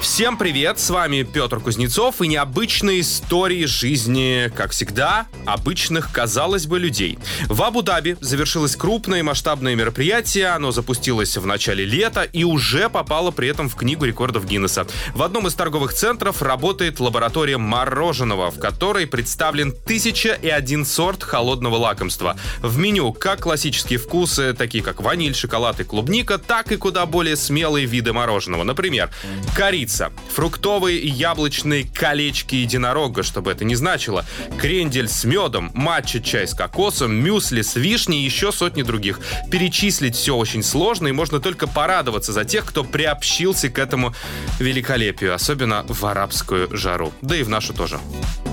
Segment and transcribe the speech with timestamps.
[0.00, 6.78] Всем привет, с вами Петр Кузнецов и необычные истории жизни, как всегда, обычных, казалось бы,
[6.78, 7.18] людей.
[7.48, 13.48] В Абу-Даби завершилось крупное масштабное мероприятие, оно запустилось в начале лета и уже попало при
[13.48, 14.86] этом в Книгу рекордов Гиннесса.
[15.14, 21.22] В одном из торговых центров работает лаборатория мороженого, в которой представлен тысяча и один сорт
[21.22, 22.36] холодного лакомства.
[22.62, 27.36] В меню как классические вкусы, такие как ваниль, шоколад и клубника, так и куда более
[27.36, 28.64] смелые виды мороженого.
[28.64, 29.10] Например,
[29.54, 29.89] корица,
[30.28, 34.24] фруктовые и яблочные колечки единорога, чтобы это не значило,
[34.58, 39.20] крендель с медом, матча-чай с кокосом, мюсли с вишней и еще сотни других.
[39.50, 44.14] Перечислить все очень сложно, и можно только порадоваться за тех, кто приобщился к этому
[44.58, 47.12] великолепию, особенно в арабскую жару.
[47.22, 48.00] Да и в нашу тоже.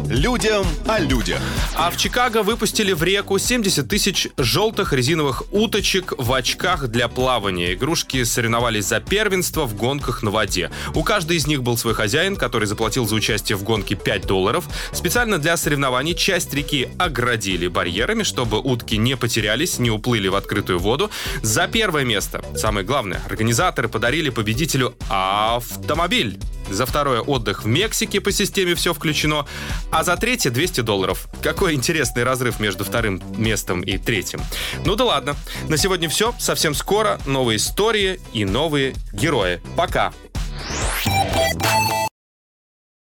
[0.10, 1.40] Людям о людях.
[1.76, 7.73] А в Чикаго выпустили в реку 70 тысяч желтых резиновых уточек в очках для плавания.
[7.73, 10.72] Игрушки соревновались за первенство в гонках на воде.
[10.95, 14.66] У каждой из них был свой хозяин, который заплатил за участие в гонке 5 долларов.
[14.94, 20.80] Специально для соревнований часть реки оградили барьерами, чтобы утки не потерялись, не уплыли в открытую
[20.80, 21.12] воду.
[21.42, 26.40] За первое место, самое главное, организаторы подарили победителю автомобиль.
[26.70, 29.46] За второе отдых в Мексике по системе все включено,
[29.92, 31.28] а за третье 200 долларов.
[31.42, 34.42] Какой интересный разрыв между вторым местом и третьим.
[34.86, 35.36] Ну да ладно.
[35.68, 36.34] На сегодня все.
[36.40, 39.62] Совсем скоро новые истории и новые герои.
[39.76, 40.14] Пока.